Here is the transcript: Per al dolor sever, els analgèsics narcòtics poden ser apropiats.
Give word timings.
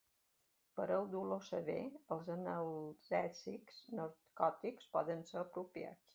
Per 0.77 0.85
al 0.93 1.03
dolor 1.15 1.43
sever, 1.49 1.75
els 2.15 2.31
analgèsics 2.37 3.79
narcòtics 4.01 4.93
poden 4.97 5.25
ser 5.31 5.43
apropiats. 5.45 5.99